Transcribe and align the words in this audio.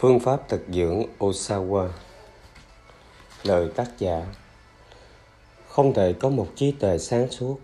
Phương 0.00 0.20
pháp 0.20 0.48
thực 0.48 0.60
dưỡng 0.68 1.02
Osawa. 1.18 1.88
Lời 3.42 3.68
tác 3.76 3.98
giả. 3.98 4.26
Không 5.68 5.94
thể 5.94 6.12
có 6.12 6.28
một 6.28 6.46
trí 6.54 6.72
tuệ 6.72 6.98
sáng 6.98 7.30
suốt 7.30 7.58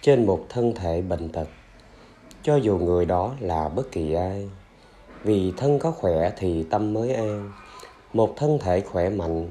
trên 0.00 0.26
một 0.26 0.46
thân 0.48 0.74
thể 0.74 1.02
bệnh 1.02 1.28
tật. 1.28 1.48
Cho 2.42 2.56
dù 2.56 2.78
người 2.78 3.04
đó 3.04 3.34
là 3.40 3.68
bất 3.68 3.92
kỳ 3.92 4.14
ai, 4.14 4.50
vì 5.22 5.52
thân 5.56 5.78
có 5.78 5.90
khỏe 5.90 6.32
thì 6.36 6.66
tâm 6.70 6.92
mới 6.92 7.14
an. 7.14 7.52
Một 8.12 8.34
thân 8.36 8.58
thể 8.58 8.80
khỏe 8.80 9.08
mạnh, 9.08 9.50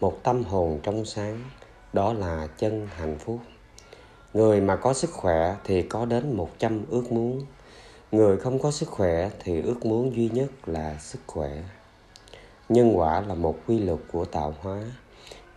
một 0.00 0.20
tâm 0.22 0.44
hồn 0.44 0.80
trong 0.82 1.04
sáng, 1.04 1.40
đó 1.92 2.12
là 2.12 2.48
chân 2.58 2.88
hạnh 2.96 3.18
phúc. 3.18 3.38
Người 4.34 4.60
mà 4.60 4.76
có 4.76 4.92
sức 4.92 5.10
khỏe 5.10 5.56
thì 5.64 5.82
có 5.82 6.04
đến 6.04 6.36
một 6.36 6.50
trăm 6.58 6.84
ước 6.90 7.12
muốn 7.12 7.42
người 8.14 8.36
không 8.36 8.58
có 8.58 8.70
sức 8.70 8.88
khỏe 8.88 9.30
thì 9.38 9.62
ước 9.62 9.86
muốn 9.86 10.16
duy 10.16 10.28
nhất 10.28 10.50
là 10.66 10.96
sức 10.98 11.18
khỏe. 11.26 11.50
Nhân 12.68 12.98
quả 12.98 13.20
là 13.20 13.34
một 13.34 13.58
quy 13.66 13.78
luật 13.78 13.98
của 14.12 14.24
tạo 14.24 14.54
hóa. 14.60 14.82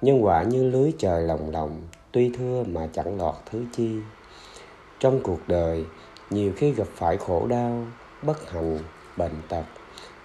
Nhân 0.02 0.26
quả 0.26 0.44
như 0.44 0.70
lưới 0.70 0.94
trời 1.00 1.24
lồng 1.24 1.52
lộng, 1.52 1.82
tuy 2.12 2.32
thưa 2.38 2.64
mà 2.64 2.88
chẳng 2.94 3.18
lọt 3.18 3.36
thứ 3.52 3.66
chi. 3.72 3.96
Trong 5.00 5.20
cuộc 5.24 5.40
đời, 5.48 5.86
nhiều 6.30 6.52
khi 6.58 6.72
gặp 6.72 6.88
phải 6.96 7.18
khổ 7.18 7.48
đau, 7.48 7.86
bất 8.24 8.52
hạnh, 8.52 8.80
bệnh 9.18 9.42
tật, 9.50 9.64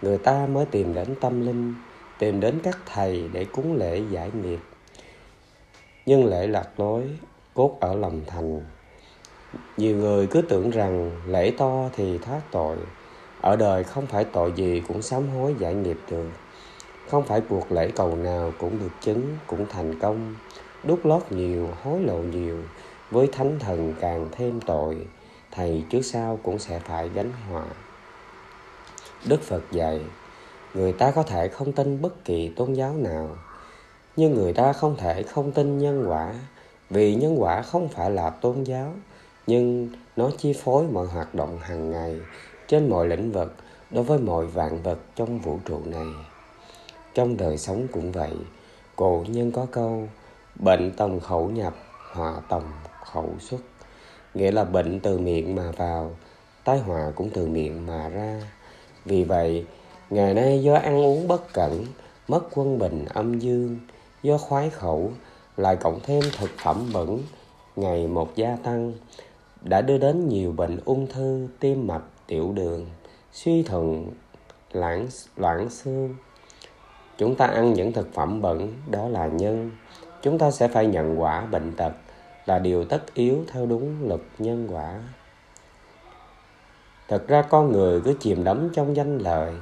người 0.02 0.18
ta 0.18 0.46
mới 0.46 0.66
tìm 0.66 0.94
đến 0.94 1.14
tâm 1.20 1.46
linh, 1.46 1.74
tìm 2.18 2.40
đến 2.40 2.60
các 2.62 2.78
thầy 2.86 3.28
để 3.32 3.44
cúng 3.44 3.76
lễ 3.76 4.02
giải 4.10 4.30
nghiệp. 4.42 4.60
Nhưng 6.06 6.24
lễ 6.24 6.46
lạc 6.46 6.80
lối, 6.80 7.02
cốt 7.54 7.76
ở 7.80 7.94
lòng 7.94 8.20
thành 8.26 8.60
nhiều 9.76 9.96
người 9.96 10.26
cứ 10.26 10.42
tưởng 10.42 10.70
rằng 10.70 11.10
lễ 11.26 11.52
to 11.58 11.88
thì 11.96 12.18
thoát 12.18 12.40
tội. 12.50 12.76
Ở 13.40 13.56
đời 13.56 13.84
không 13.84 14.06
phải 14.06 14.24
tội 14.24 14.52
gì 14.56 14.82
cũng 14.88 15.02
sám 15.02 15.28
hối 15.28 15.54
giải 15.58 15.74
nghiệp 15.74 15.98
được. 16.10 16.30
Không 17.08 17.24
phải 17.24 17.40
cuộc 17.48 17.72
lễ 17.72 17.90
cầu 17.96 18.16
nào 18.16 18.52
cũng 18.58 18.78
được 18.78 18.92
chứng, 19.00 19.36
cũng 19.46 19.66
thành 19.68 19.98
công. 19.98 20.34
Đút 20.84 21.06
lót 21.06 21.22
nhiều, 21.30 21.68
hối 21.82 22.00
lộ 22.00 22.18
nhiều, 22.18 22.58
với 23.10 23.28
thánh 23.32 23.58
thần 23.58 23.94
càng 24.00 24.28
thêm 24.32 24.60
tội, 24.60 24.96
thầy 25.50 25.84
trước 25.90 26.02
sau 26.02 26.38
cũng 26.42 26.58
sẽ 26.58 26.78
phải 26.78 27.08
gánh 27.08 27.32
họa 27.50 27.64
đức 29.24 29.42
phật 29.42 29.62
dạy, 29.72 30.00
người 30.74 30.92
ta 30.92 31.10
có 31.10 31.22
thể 31.22 31.48
không 31.48 31.72
tin 31.72 32.02
bất 32.02 32.24
kỳ 32.24 32.48
tôn 32.48 32.72
giáo 32.72 32.94
nào, 32.94 33.28
nhưng 34.16 34.34
người 34.34 34.52
ta 34.52 34.72
không 34.72 34.96
thể 34.96 35.22
không 35.22 35.52
tin 35.52 35.78
nhân 35.78 36.04
quả, 36.08 36.34
vì 36.90 37.14
nhân 37.14 37.42
quả 37.42 37.62
không 37.62 37.88
phải 37.88 38.10
là 38.10 38.30
tôn 38.30 38.62
giáo 38.64 38.92
nhưng 39.46 39.88
nó 40.16 40.30
chi 40.38 40.52
phối 40.52 40.84
mọi 40.86 41.06
hoạt 41.06 41.34
động 41.34 41.58
hàng 41.62 41.90
ngày 41.90 42.16
trên 42.68 42.90
mọi 42.90 43.08
lĩnh 43.08 43.32
vực 43.32 43.54
đối 43.90 44.04
với 44.04 44.18
mọi 44.18 44.46
vạn 44.46 44.82
vật 44.82 44.98
trong 45.16 45.38
vũ 45.38 45.58
trụ 45.64 45.80
này. 45.84 46.06
Trong 47.14 47.36
đời 47.36 47.58
sống 47.58 47.86
cũng 47.92 48.12
vậy, 48.12 48.32
cổ 48.96 49.24
nhân 49.28 49.52
có 49.52 49.66
câu, 49.72 50.08
bệnh 50.54 50.92
tòng 50.96 51.20
khẩu 51.20 51.50
nhập, 51.50 51.74
họa 52.12 52.40
tòng 52.48 52.72
khẩu 53.12 53.30
xuất. 53.40 53.60
Nghĩa 54.34 54.50
là 54.50 54.64
bệnh 54.64 55.00
từ 55.00 55.18
miệng 55.18 55.54
mà 55.54 55.70
vào, 55.76 56.10
tai 56.64 56.78
họa 56.78 57.12
cũng 57.14 57.30
từ 57.30 57.46
miệng 57.46 57.86
mà 57.86 58.08
ra. 58.08 58.40
Vì 59.04 59.24
vậy, 59.24 59.66
ngày 60.10 60.34
nay 60.34 60.62
do 60.62 60.74
ăn 60.74 61.04
uống 61.04 61.28
bất 61.28 61.52
cẩn, 61.52 61.84
mất 62.28 62.40
quân 62.54 62.78
bình 62.78 63.04
âm 63.04 63.38
dương, 63.38 63.78
do 64.22 64.38
khoái 64.38 64.70
khẩu, 64.70 65.12
lại 65.56 65.76
cộng 65.76 66.00
thêm 66.02 66.22
thực 66.38 66.50
phẩm 66.58 66.90
bẩn, 66.92 67.22
ngày 67.76 68.06
một 68.06 68.36
gia 68.36 68.56
tăng 68.56 68.92
đã 69.64 69.80
đưa 69.80 69.98
đến 69.98 70.28
nhiều 70.28 70.52
bệnh 70.52 70.78
ung 70.84 71.06
thư 71.06 71.48
tim 71.60 71.86
mạch 71.86 72.02
tiểu 72.26 72.52
đường, 72.52 72.86
suy 73.32 73.62
thận, 73.62 74.10
loãng 74.72 75.06
loãng 75.36 75.70
xương. 75.70 76.14
Chúng 77.18 77.34
ta 77.34 77.46
ăn 77.46 77.72
những 77.72 77.92
thực 77.92 78.14
phẩm 78.14 78.42
bẩn, 78.42 78.72
đó 78.90 79.08
là 79.08 79.26
nhân. 79.26 79.70
Chúng 80.22 80.38
ta 80.38 80.50
sẽ 80.50 80.68
phải 80.68 80.86
nhận 80.86 81.20
quả 81.20 81.46
bệnh 81.46 81.72
tật 81.72 81.92
là 82.46 82.58
điều 82.58 82.84
tất 82.84 83.14
yếu 83.14 83.44
theo 83.52 83.66
đúng 83.66 84.08
luật 84.08 84.20
nhân 84.38 84.68
quả. 84.70 85.00
Thật 87.08 87.28
ra 87.28 87.42
con 87.42 87.72
người 87.72 88.00
cứ 88.00 88.14
chìm 88.20 88.44
đắm 88.44 88.68
trong 88.74 88.96
danh 88.96 89.18
lợi 89.18 89.52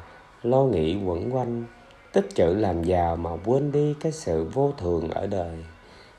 lo 0.43 0.63
nghĩ 0.63 1.05
quẩn 1.05 1.35
quanh, 1.35 1.65
tích 2.13 2.29
chữ 2.35 2.55
làm 2.55 2.85
giàu 2.85 3.17
mà 3.17 3.31
quên 3.45 3.73
đi 3.73 3.95
cái 4.01 4.13
sự 4.13 4.45
vô 4.45 4.73
thường 4.79 5.11
ở 5.11 5.27
đời. 5.27 5.65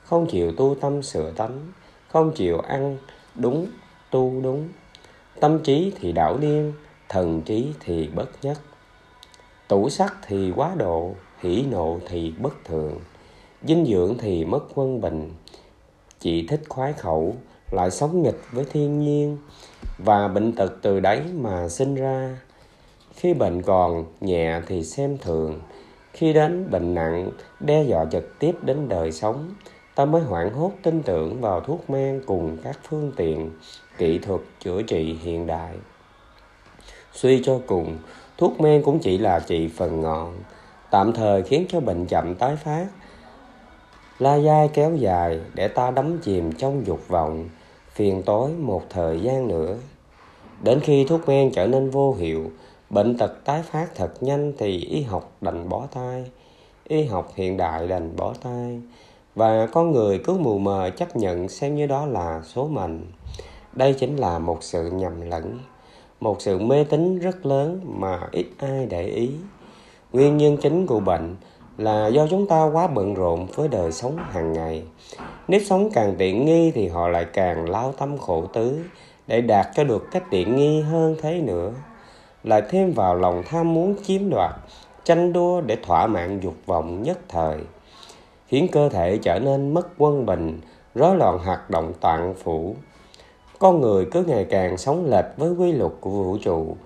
Không 0.04 0.26
chịu 0.26 0.52
tu 0.52 0.76
tâm 0.80 1.02
sửa 1.02 1.30
tánh, 1.30 1.58
không 2.08 2.32
chịu 2.34 2.58
ăn 2.58 2.96
đúng, 3.34 3.66
tu 4.10 4.40
đúng. 4.42 4.68
Tâm 5.40 5.58
trí 5.62 5.92
thì 6.00 6.12
đảo 6.12 6.38
điên 6.38 6.72
thần 7.08 7.42
trí 7.42 7.72
thì 7.80 8.08
bất 8.14 8.28
nhất. 8.42 8.58
Tủ 9.68 9.88
sắc 9.88 10.16
thì 10.26 10.52
quá 10.56 10.74
độ 10.76 11.14
hỉ 11.40 11.64
nộ 11.70 11.98
thì 12.08 12.32
bất 12.38 12.64
thường. 12.64 13.00
Dinh 13.62 13.86
dưỡng 13.86 14.18
thì 14.18 14.44
mất 14.44 14.64
quân 14.74 15.00
bình 15.00 15.30
chỉ 16.20 16.46
thích 16.46 16.62
khoái 16.68 16.92
khẩu, 16.92 17.36
lại 17.70 17.90
sống 17.90 18.22
nghịch 18.22 18.40
với 18.52 18.64
thiên 18.64 19.00
nhiên. 19.00 19.38
Và 19.98 20.28
bệnh 20.28 20.52
tật 20.52 20.72
từ 20.82 21.00
đấy 21.00 21.22
mà 21.34 21.68
sinh 21.68 21.94
ra. 21.94 22.38
Khi 23.14 23.34
bệnh 23.34 23.62
còn, 23.62 24.04
nhẹ 24.20 24.60
thì 24.66 24.84
xem 24.84 25.18
thường. 25.18 25.60
Khi 26.12 26.32
đến 26.32 26.70
bệnh 26.70 26.94
nặng, 26.94 27.30
đe 27.60 27.82
dọa 27.82 28.04
trực 28.04 28.38
tiếp 28.38 28.52
đến 28.62 28.88
đời 28.88 29.12
sống 29.12 29.54
ta 29.94 30.04
mới 30.04 30.22
hoảng 30.22 30.54
hốt 30.54 30.72
tin 30.82 31.02
tưởng 31.02 31.40
vào 31.40 31.60
thuốc 31.60 31.90
men 31.90 32.22
cùng 32.26 32.56
các 32.64 32.78
phương 32.88 33.12
tiện 33.16 33.50
kỹ 33.98 34.18
thuật 34.18 34.40
chữa 34.60 34.82
trị 34.82 35.18
hiện 35.22 35.46
đại. 35.46 35.74
Suy 37.12 37.42
cho 37.44 37.60
cùng, 37.66 37.98
thuốc 38.38 38.60
men 38.60 38.82
cũng 38.82 38.98
chỉ 38.98 39.18
là 39.18 39.40
trị 39.40 39.68
phần 39.68 40.00
ngọn, 40.00 40.38
tạm 40.90 41.12
thời 41.12 41.42
khiến 41.42 41.66
cho 41.68 41.80
bệnh 41.80 42.06
chậm 42.06 42.34
tái 42.34 42.56
phát. 42.56 42.86
La 44.18 44.38
dai 44.38 44.68
kéo 44.68 44.96
dài 44.96 45.40
để 45.54 45.68
ta 45.68 45.90
đắm 45.90 46.18
chìm 46.18 46.52
trong 46.52 46.86
dục 46.86 47.08
vọng, 47.08 47.48
phiền 47.92 48.22
tối 48.22 48.50
một 48.50 48.82
thời 48.90 49.20
gian 49.20 49.48
nữa. 49.48 49.76
Đến 50.62 50.80
khi 50.80 51.04
thuốc 51.04 51.28
men 51.28 51.50
trở 51.52 51.66
nên 51.66 51.90
vô 51.90 52.14
hiệu, 52.14 52.50
bệnh 52.90 53.18
tật 53.18 53.44
tái 53.44 53.62
phát 53.62 53.94
thật 53.94 54.22
nhanh 54.22 54.52
thì 54.58 54.78
y 54.78 55.02
học 55.02 55.32
đành 55.40 55.68
bỏ 55.68 55.86
tay. 55.94 56.30
Y 56.88 57.04
học 57.04 57.32
hiện 57.34 57.56
đại 57.56 57.88
đành 57.88 58.16
bỏ 58.16 58.34
tay 58.42 58.80
và 59.34 59.66
con 59.66 59.92
người 59.92 60.18
cứ 60.18 60.32
mù 60.32 60.58
mờ 60.58 60.90
chấp 60.96 61.16
nhận 61.16 61.48
xem 61.48 61.74
như 61.74 61.86
đó 61.86 62.06
là 62.06 62.42
số 62.44 62.68
mệnh. 62.68 63.00
Đây 63.72 63.94
chính 63.94 64.16
là 64.16 64.38
một 64.38 64.58
sự 64.60 64.90
nhầm 64.90 65.20
lẫn, 65.20 65.58
một 66.20 66.42
sự 66.42 66.58
mê 66.58 66.84
tín 66.84 67.18
rất 67.18 67.46
lớn 67.46 67.80
mà 67.84 68.20
ít 68.32 68.46
ai 68.58 68.86
để 68.86 69.06
ý. 69.06 69.30
Nguyên 70.12 70.36
nhân 70.36 70.56
chính 70.56 70.86
của 70.86 71.00
bệnh 71.00 71.36
là 71.78 72.06
do 72.06 72.26
chúng 72.26 72.46
ta 72.46 72.64
quá 72.72 72.86
bận 72.86 73.14
rộn 73.14 73.46
với 73.54 73.68
đời 73.68 73.92
sống 73.92 74.16
hàng 74.16 74.52
ngày. 74.52 74.82
Nếu 75.48 75.60
sống 75.60 75.90
càng 75.94 76.14
tiện 76.18 76.44
nghi 76.44 76.70
thì 76.70 76.88
họ 76.88 77.08
lại 77.08 77.26
càng 77.32 77.70
lao 77.70 77.92
tâm 77.92 78.18
khổ 78.18 78.46
tứ 78.52 78.78
để 79.26 79.40
đạt 79.40 79.66
cho 79.74 79.84
được 79.84 80.10
cách 80.10 80.24
tiện 80.30 80.56
nghi 80.56 80.80
hơn 80.80 81.16
thế 81.22 81.40
nữa. 81.40 81.72
Lại 82.44 82.62
thêm 82.70 82.92
vào 82.92 83.14
lòng 83.14 83.42
tham 83.46 83.74
muốn 83.74 83.94
chiếm 84.02 84.30
đoạt 84.30 84.54
tranh 85.04 85.32
đua 85.32 85.60
để 85.60 85.76
thỏa 85.82 86.06
mãn 86.06 86.40
dục 86.40 86.54
vọng 86.66 87.02
nhất 87.02 87.18
thời 87.28 87.58
khiến 88.52 88.68
cơ 88.72 88.88
thể 88.88 89.18
trở 89.22 89.38
nên 89.38 89.74
mất 89.74 89.88
quân 89.98 90.26
bình, 90.26 90.60
rối 90.94 91.16
loạn 91.16 91.38
hoạt 91.38 91.70
động 91.70 91.92
toàn 92.00 92.34
phủ. 92.34 92.74
Con 93.58 93.80
người 93.80 94.06
cứ 94.10 94.24
ngày 94.24 94.46
càng 94.50 94.76
sống 94.76 95.10
lệch 95.10 95.24
với 95.36 95.50
quy 95.52 95.72
luật 95.72 95.92
của 96.00 96.10
vũ 96.10 96.38
trụ, 96.42 96.76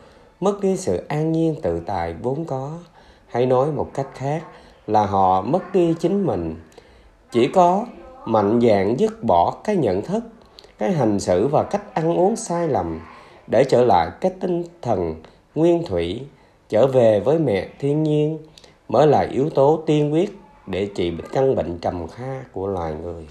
mất 0.40 0.60
đi 0.60 0.76
sự 0.76 1.04
an 1.08 1.32
nhiên 1.32 1.54
tự 1.62 1.80
tại 1.86 2.14
vốn 2.22 2.44
có. 2.44 2.72
Hay 3.26 3.46
nói 3.46 3.72
một 3.72 3.90
cách 3.94 4.06
khác 4.14 4.42
là 4.86 5.06
họ 5.06 5.42
mất 5.42 5.72
đi 5.72 5.94
chính 6.00 6.26
mình. 6.26 6.54
Chỉ 7.32 7.48
có 7.48 7.86
mạnh 8.24 8.60
dạn 8.60 8.96
dứt 8.98 9.24
bỏ 9.24 9.54
cái 9.64 9.76
nhận 9.76 10.02
thức, 10.02 10.24
cái 10.78 10.92
hành 10.92 11.20
xử 11.20 11.48
và 11.48 11.62
cách 11.62 11.94
ăn 11.94 12.18
uống 12.18 12.36
sai 12.36 12.68
lầm 12.68 13.00
để 13.46 13.64
trở 13.64 13.84
lại 13.84 14.10
cái 14.20 14.32
tinh 14.40 14.64
thần 14.82 15.14
nguyên 15.54 15.82
thủy, 15.86 16.20
trở 16.68 16.86
về 16.86 17.20
với 17.20 17.38
mẹ 17.38 17.68
thiên 17.78 18.02
nhiên 18.02 18.38
mới 18.88 19.06
là 19.06 19.20
yếu 19.20 19.50
tố 19.50 19.82
tiên 19.86 20.12
quyết 20.12 20.38
để 20.66 20.90
trị 20.94 21.12
căn 21.32 21.54
bệnh 21.54 21.78
trầm 21.78 22.08
kha 22.08 22.44
của 22.52 22.66
loài 22.66 22.94
người. 23.02 23.28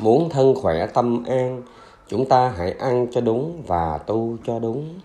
Muốn 0.00 0.30
thân 0.30 0.54
khỏe 0.54 0.86
tâm 0.86 1.24
an, 1.24 1.62
chúng 2.08 2.28
ta 2.28 2.48
hãy 2.56 2.72
ăn 2.72 3.06
cho 3.12 3.20
đúng 3.20 3.62
và 3.66 3.98
tu 3.98 4.36
cho 4.46 4.58
đúng. 4.58 5.00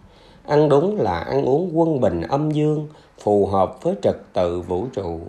Ăn 0.47 0.69
đúng 0.69 1.01
là 1.01 1.19
ăn 1.19 1.45
uống 1.45 1.71
quân 1.73 2.01
bình 2.01 2.21
âm 2.21 2.51
dương, 2.51 2.87
phù 3.23 3.45
hợp 3.45 3.83
với 3.83 3.95
trật 4.01 4.33
tự 4.33 4.61
vũ 4.61 4.85
trụ. 4.93 5.19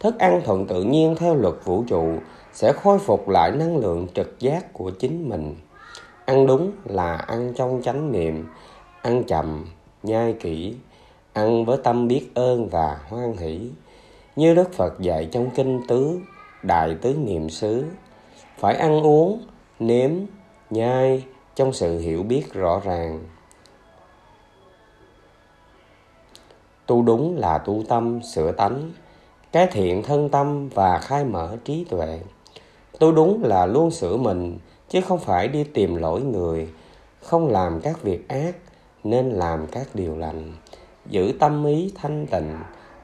Thức 0.00 0.18
ăn 0.18 0.40
thuận 0.44 0.66
tự 0.66 0.82
nhiên 0.82 1.14
theo 1.18 1.34
luật 1.34 1.54
vũ 1.64 1.84
trụ 1.88 2.06
sẽ 2.52 2.72
khôi 2.72 2.98
phục 2.98 3.28
lại 3.28 3.50
năng 3.50 3.76
lượng 3.76 4.06
trực 4.14 4.40
giác 4.40 4.72
của 4.72 4.90
chính 4.90 5.28
mình. 5.28 5.54
Ăn 6.24 6.46
đúng 6.46 6.72
là 6.84 7.16
ăn 7.16 7.52
trong 7.56 7.82
chánh 7.84 8.12
niệm, 8.12 8.48
ăn 9.02 9.24
chậm, 9.24 9.66
nhai 10.02 10.32
kỹ, 10.32 10.74
ăn 11.32 11.64
với 11.64 11.78
tâm 11.84 12.08
biết 12.08 12.30
ơn 12.34 12.68
và 12.68 13.00
hoan 13.08 13.36
hỷ 13.36 13.60
như 14.36 14.54
đức 14.54 14.72
phật 14.72 15.00
dạy 15.00 15.28
trong 15.32 15.50
kinh 15.50 15.86
tứ 15.88 16.20
đại 16.62 16.96
tứ 17.02 17.14
niệm 17.14 17.50
xứ, 17.50 17.84
phải 18.58 18.76
ăn 18.76 19.00
uống, 19.00 19.42
nếm, 19.78 20.10
nhai 20.70 21.24
trong 21.54 21.72
sự 21.72 21.98
hiểu 21.98 22.22
biết 22.22 22.52
rõ 22.52 22.80
ràng. 22.84 23.24
Tu 26.86 27.02
đúng 27.02 27.38
là 27.38 27.58
tu 27.58 27.82
tâm, 27.88 28.22
sửa 28.22 28.52
tánh, 28.52 28.92
cái 29.52 29.66
thiện 29.66 30.02
thân 30.02 30.28
tâm 30.28 30.68
và 30.68 30.98
khai 30.98 31.24
mở 31.24 31.56
trí 31.64 31.84
tuệ. 31.84 32.20
Tu 32.98 33.12
đúng 33.12 33.44
là 33.44 33.66
luôn 33.66 33.90
sửa 33.90 34.16
mình, 34.16 34.58
chứ 34.88 35.00
không 35.00 35.18
phải 35.18 35.48
đi 35.48 35.64
tìm 35.64 35.96
lỗi 35.96 36.20
người, 36.20 36.68
không 37.20 37.48
làm 37.48 37.80
các 37.80 38.02
việc 38.02 38.28
ác, 38.28 38.56
nên 39.04 39.30
làm 39.30 39.66
các 39.66 39.88
điều 39.94 40.16
lành, 40.16 40.52
giữ 41.06 41.32
tâm 41.40 41.64
ý 41.64 41.92
thanh 41.94 42.26
tịnh 42.26 42.54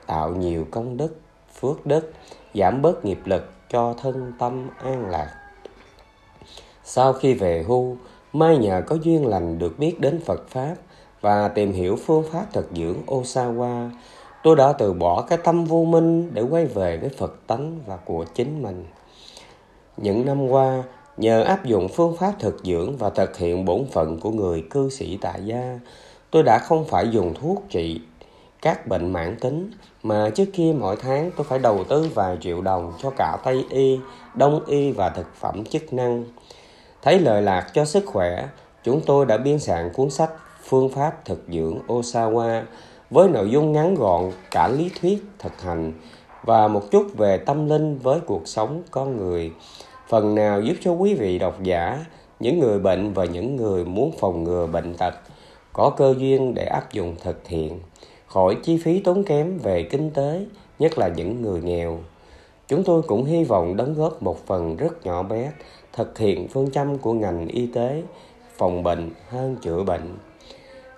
tạo 0.09 0.31
nhiều 0.31 0.67
công 0.71 0.97
đức, 0.97 1.21
phước 1.61 1.87
đức, 1.87 2.13
giảm 2.55 2.83
bớt 2.83 3.05
nghiệp 3.05 3.19
lực 3.25 3.53
cho 3.71 3.95
thân 4.03 4.33
tâm 4.39 4.69
an 4.79 5.11
lạc. 5.11 5.31
Sau 6.85 7.13
khi 7.13 7.35
về 7.35 7.65
hưu 7.69 7.97
mai 8.33 8.59
nhờ 8.59 8.83
có 8.87 8.97
duyên 9.03 9.27
lành 9.27 9.59
được 9.59 9.79
biết 9.79 10.01
đến 10.01 10.21
phật 10.21 10.49
pháp 10.49 10.75
và 11.21 11.49
tìm 11.49 11.73
hiểu 11.73 11.97
phương 11.97 12.25
pháp 12.33 12.47
thực 12.53 12.69
dưỡng 12.75 12.97
osawa, 13.07 13.91
tôi 14.43 14.57
đã 14.57 14.73
từ 14.73 14.93
bỏ 14.93 15.23
cái 15.23 15.39
tâm 15.45 15.65
vô 15.65 15.85
minh 15.85 16.35
để 16.35 16.43
quay 16.43 16.67
về 16.67 16.97
với 16.97 17.11
phật 17.11 17.47
tánh 17.47 17.81
và 17.87 17.97
của 17.97 18.25
chính 18.35 18.63
mình. 18.63 18.85
Những 19.97 20.27
năm 20.27 20.49
qua, 20.49 20.83
nhờ 21.17 21.43
áp 21.43 21.65
dụng 21.65 21.89
phương 21.89 22.17
pháp 22.17 22.33
thực 22.39 22.61
dưỡng 22.65 22.97
và 22.97 23.11
thực 23.11 23.37
hiện 23.37 23.65
bổn 23.65 23.85
phận 23.93 24.21
của 24.21 24.31
người 24.31 24.65
cư 24.71 24.91
sĩ 24.91 25.19
tại 25.21 25.41
gia, 25.45 25.79
tôi 26.31 26.43
đã 26.43 26.59
không 26.59 26.85
phải 26.85 27.09
dùng 27.11 27.35
thuốc 27.35 27.63
trị 27.69 28.01
các 28.63 28.87
bệnh 28.87 29.13
mãn 29.13 29.37
tính 29.41 29.71
mà 30.03 30.31
trước 30.31 30.47
kia 30.53 30.75
mỗi 30.79 30.97
tháng 30.97 31.31
tôi 31.37 31.47
phải 31.49 31.59
đầu 31.59 31.85
tư 31.85 32.09
vài 32.15 32.37
triệu 32.41 32.61
đồng 32.61 32.93
cho 33.03 33.11
cả 33.17 33.37
Tây 33.45 33.65
y, 33.71 33.99
Đông 34.35 34.65
y 34.67 34.93
và 34.93 35.09
thực 35.09 35.35
phẩm 35.35 35.65
chức 35.65 35.93
năng. 35.93 36.25
Thấy 37.03 37.19
lợi 37.19 37.43
lạc 37.43 37.67
cho 37.75 37.85
sức 37.85 38.07
khỏe, 38.07 38.49
chúng 38.85 39.01
tôi 39.07 39.27
đã 39.27 39.37
biên 39.37 39.59
soạn 39.59 39.91
cuốn 39.93 40.11
sách 40.11 40.31
Phương 40.63 40.89
pháp 40.89 41.25
thực 41.25 41.45
dưỡng 41.49 41.79
Osawa 41.87 42.63
với 43.11 43.29
nội 43.29 43.51
dung 43.51 43.73
ngắn 43.73 43.95
gọn 43.95 44.31
cả 44.51 44.69
lý 44.69 44.91
thuyết, 45.01 45.25
thực 45.39 45.63
hành 45.63 45.93
và 46.45 46.69
một 46.69 46.91
chút 46.91 47.07
về 47.17 47.39
tâm 47.39 47.69
linh 47.69 47.99
với 47.99 48.21
cuộc 48.21 48.49
sống 48.49 48.83
con 48.91 49.17
người. 49.17 49.53
Phần 50.09 50.35
nào 50.35 50.61
giúp 50.61 50.75
cho 50.81 50.93
quý 50.93 51.15
vị 51.15 51.39
độc 51.39 51.63
giả, 51.63 52.05
những 52.41 52.59
người 52.59 52.79
bệnh 52.79 53.13
và 53.13 53.25
những 53.25 53.57
người 53.57 53.85
muốn 53.85 54.13
phòng 54.21 54.45
ngừa 54.45 54.67
bệnh 54.67 54.95
tật 54.95 55.15
có 55.73 55.91
cơ 55.91 56.15
duyên 56.19 56.55
để 56.55 56.65
áp 56.65 56.93
dụng 56.93 57.17
thực 57.23 57.49
hiện 57.49 57.81
khỏi 58.29 58.57
chi 58.63 58.79
phí 58.79 59.01
tốn 59.01 59.25
kém 59.25 59.59
về 59.59 59.83
kinh 59.83 60.11
tế, 60.11 60.47
nhất 60.79 60.99
là 60.99 61.09
những 61.09 61.43
người 61.43 61.61
nghèo. 61.61 61.99
Chúng 62.69 62.85
tôi 62.85 63.03
cũng 63.03 63.25
hy 63.25 63.45
vọng 63.45 63.77
đóng 63.77 63.95
góp 63.95 64.23
một 64.23 64.47
phần 64.47 64.77
rất 64.77 65.07
nhỏ 65.07 65.23
bé 65.23 65.53
thực 65.93 66.19
hiện 66.19 66.49
phương 66.49 66.71
châm 66.71 66.99
của 66.99 67.13
ngành 67.13 67.49
y 67.49 67.67
tế 67.67 68.03
phòng 68.57 68.83
bệnh 68.83 69.11
hơn 69.29 69.57
chữa 69.63 69.83
bệnh. 69.83 70.17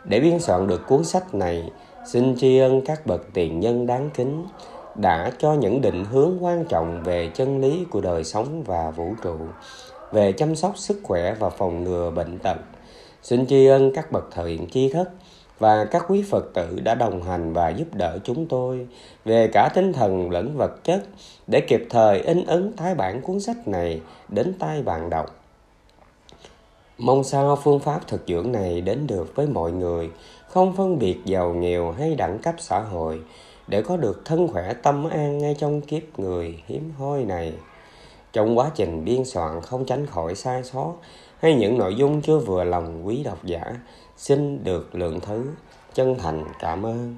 Để 0.05 0.21
biên 0.21 0.41
soạn 0.41 0.67
được 0.67 0.87
cuốn 0.89 1.05
sách 1.05 1.35
này, 1.35 1.71
xin 2.07 2.37
tri 2.37 2.59
ân 2.59 2.81
các 2.87 3.07
bậc 3.07 3.27
tiền 3.35 3.61
nhân 3.61 3.87
đáng 3.87 4.11
kính 4.15 4.47
đã 4.95 5.33
cho 5.39 5.53
những 5.53 5.81
định 5.81 6.05
hướng 6.05 6.45
quan 6.45 6.65
trọng 6.65 7.03
về 7.03 7.31
chân 7.35 7.61
lý 7.61 7.85
của 7.91 8.01
đời 8.01 8.25
sống 8.25 8.63
và 8.63 8.91
vũ 8.91 9.15
trụ, 9.23 9.37
về 10.13 10.33
chăm 10.33 10.57
sóc 10.57 10.79
sức 10.79 11.01
khỏe 11.03 11.35
và 11.35 11.51
phòng 11.51 11.85
ngừa 11.85 12.11
bệnh 12.11 12.39
tật. 12.39 12.57
Xin 13.23 13.47
tri 13.47 13.67
ân 13.67 13.93
các 13.95 14.13
bậc 14.13 14.25
thiện 14.35 14.67
tri 14.71 14.89
thức 14.89 15.11
và 15.61 15.85
các 15.85 16.05
quý 16.09 16.23
Phật 16.23 16.55
tử 16.55 16.81
đã 16.85 16.95
đồng 16.95 17.23
hành 17.23 17.53
và 17.53 17.69
giúp 17.69 17.95
đỡ 17.95 18.19
chúng 18.25 18.47
tôi 18.47 18.87
về 19.25 19.49
cả 19.53 19.69
tinh 19.75 19.93
thần 19.93 20.31
lẫn 20.31 20.57
vật 20.57 20.85
chất 20.85 21.03
để 21.47 21.61
kịp 21.61 21.87
thời 21.91 22.21
in 22.21 22.47
ấn 22.47 22.73
tái 22.73 22.95
bản 22.95 23.23
cuốn 23.23 23.41
sách 23.41 23.69
này 23.69 24.01
đến 24.29 24.53
tay 24.59 24.83
bạn 24.83 25.11
đọc. 25.11 25.37
Mong 26.99 27.25
sao 27.25 27.57
phương 27.57 27.81
pháp 27.81 28.07
thực 28.07 28.23
dưỡng 28.27 28.53
này 28.53 28.81
đến 28.81 29.07
được 29.07 29.37
với 29.37 29.47
mọi 29.47 29.73
người, 29.73 30.11
không 30.49 30.77
phân 30.77 30.99
biệt 30.99 31.17
giàu 31.25 31.55
nghèo 31.55 31.91
hay 31.93 32.15
đẳng 32.15 32.39
cấp 32.39 32.55
xã 32.59 32.81
hội, 32.81 33.21
để 33.69 33.83
có 33.83 33.97
được 33.97 34.23
thân 34.25 34.49
khỏe 34.49 34.75
tâm 34.83 35.09
an 35.09 35.39
ngay 35.39 35.55
trong 35.59 35.81
kiếp 35.81 36.19
người 36.19 36.63
hiếm 36.67 36.93
hoi 36.99 37.25
này. 37.25 37.53
Trong 38.33 38.59
quá 38.59 38.71
trình 38.75 39.05
biên 39.05 39.25
soạn 39.25 39.61
không 39.63 39.85
tránh 39.85 40.07
khỏi 40.07 40.35
sai 40.35 40.65
sót 40.65 40.95
hay 41.39 41.55
những 41.55 41.79
nội 41.79 41.95
dung 41.95 42.23
chưa 42.23 42.39
vừa 42.39 42.65
lòng 42.65 43.07
quý 43.07 43.23
độc 43.23 43.45
giả, 43.45 43.63
xin 44.17 44.65
được 44.65 44.95
lượng 44.95 45.21
thứ 45.21 45.47
chân 45.95 46.19
thành 46.19 46.45
cảm 46.59 46.87
ơn. 46.87 47.17